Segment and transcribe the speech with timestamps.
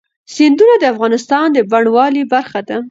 [0.33, 2.77] سیندونه د افغانستان د بڼوالۍ برخه ده.